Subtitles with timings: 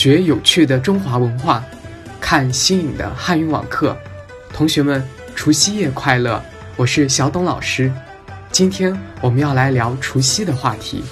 [0.00, 1.62] 学有趣的中华文化，
[2.18, 3.94] 看新颖的汉语网课。
[4.50, 6.42] 同学们，除夕夜快乐！
[6.74, 7.92] 我是小董老师。
[8.50, 11.04] 今天我们要来聊除夕的话题。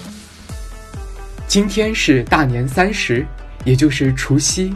[1.47, 3.27] 今天是大年三十，
[3.63, 4.75] 也就是除夕。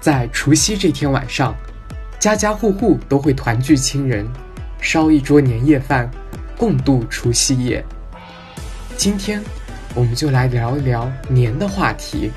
[0.00, 1.52] 在除夕这天晚上，
[2.20, 4.24] 家家户户都会团聚亲人，
[4.80, 6.08] 烧一桌年夜饭，
[6.56, 7.84] 共度除夕夜。
[8.96, 9.42] 今天，
[9.92, 12.30] 我们就来聊一聊年的话题。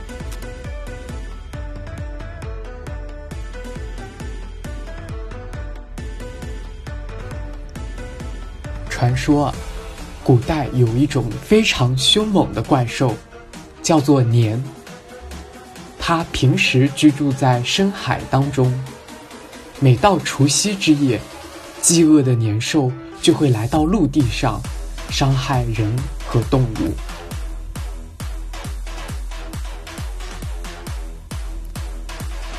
[9.02, 9.52] 传说，
[10.24, 13.16] 古代有一种非常凶猛的怪兽，
[13.82, 14.64] 叫做年。
[15.98, 18.72] 它平时居住在深海当中，
[19.80, 21.20] 每到除夕之夜，
[21.82, 22.92] 饥饿的年兽
[23.24, 24.62] 就会来到陆地上，
[25.10, 25.92] 伤害人
[26.28, 26.94] 和动物。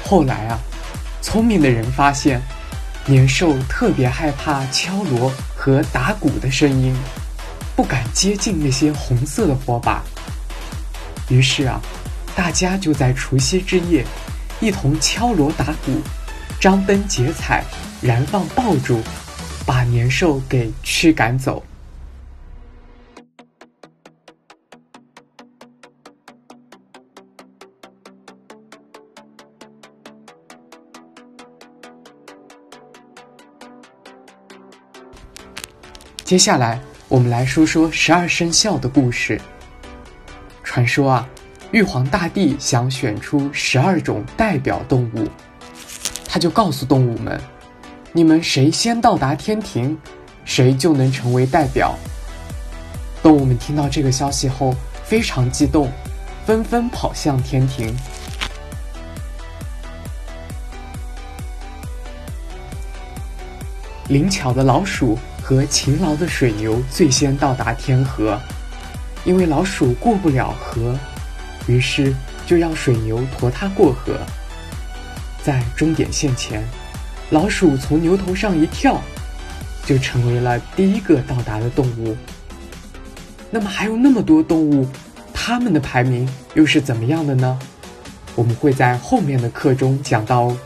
[0.04, 0.58] 后来啊，
[1.20, 2.42] 聪明的人发现，
[3.06, 5.32] 年兽特别害怕敲锣。
[5.64, 6.92] 和打鼓的声音，
[7.76, 10.02] 不敢接近那些红色的火把。
[11.28, 11.80] 于是啊，
[12.34, 14.04] 大家就在除夕之夜，
[14.58, 16.02] 一同敲锣打鼓，
[16.60, 17.62] 张灯结彩，
[18.00, 19.00] 燃放爆竹，
[19.64, 21.62] 把年兽给驱赶走。
[36.24, 39.38] 接下来，我们来说说十二生肖的故事。
[40.62, 41.28] 传说啊，
[41.72, 45.28] 玉皇大帝想选出十二种代表动物，
[46.26, 47.38] 他就告诉动物们
[48.12, 49.98] ：“你们谁先到达天庭，
[50.44, 51.94] 谁就能成为代表。”
[53.22, 55.90] 动物们听到这个消息后非常激动，
[56.46, 57.94] 纷纷跑向天庭。
[64.08, 65.18] 灵巧的老鼠。
[65.52, 68.40] 和勤劳的水牛最先到达天河，
[69.22, 70.98] 因为老鼠过不了河，
[71.66, 72.14] 于是
[72.46, 74.16] 就让水牛驮它过河。
[75.44, 76.66] 在终点线前，
[77.28, 78.98] 老鼠从牛头上一跳，
[79.84, 82.16] 就成为了第一个到达的动物。
[83.50, 84.88] 那么还有那么多动物，
[85.34, 87.58] 它们的排名又是怎么样的呢？
[88.34, 90.56] 我们会在后面的课中讲到哦。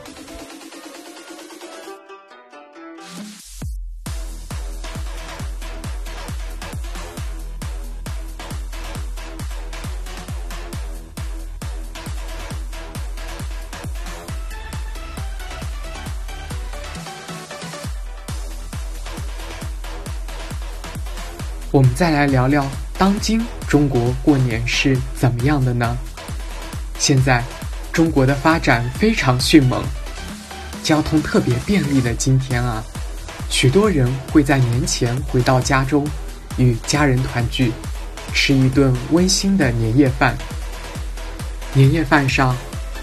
[21.73, 22.65] 我们再来聊聊
[22.97, 25.97] 当今中国过年是怎么样的呢？
[26.99, 27.43] 现在，
[27.93, 29.83] 中国的发展非常迅猛，
[30.83, 32.83] 交通特别便利的今天啊，
[33.51, 36.07] 许多人会在年前回到家中，
[36.57, 37.73] 与家人团聚，
[38.33, 40.37] 吃一顿温馨的年夜饭。
[41.75, 42.57] 年夜饭上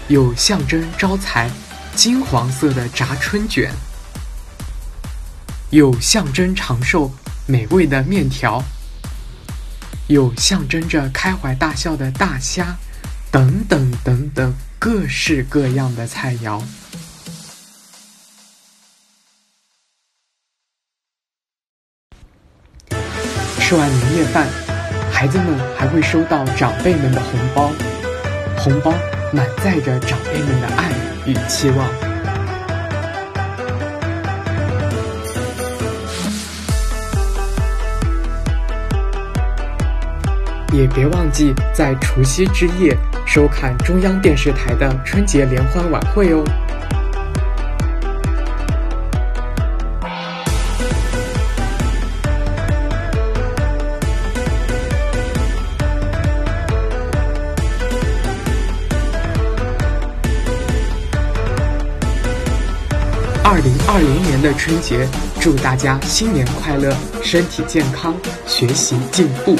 [0.08, 1.48] 有象征招财
[1.94, 3.70] 金黄色的炸春卷，
[5.70, 7.12] 有象征长寿。
[7.46, 8.62] 美味的面条，
[10.06, 12.74] 有象征着开怀大笑的大虾，
[13.30, 16.62] 等等等等，各式各样的菜肴。
[23.58, 24.48] 吃完年夜饭，
[25.12, 27.70] 孩子们还会收到长辈们的红包，
[28.56, 28.92] 红包
[29.32, 30.90] 满载着长辈们的爱
[31.26, 32.03] 与期望。
[40.74, 46.44] 也别忘记在除夕之夜收看中央电视台的春节联欢晚会哦。
[63.46, 65.06] 二零二零年的春节，
[65.40, 66.92] 祝大家新年快乐，
[67.22, 68.14] 身体健康，
[68.46, 69.56] 学习进步。